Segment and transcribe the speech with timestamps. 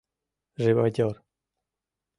[0.63, 1.15] Живодёр!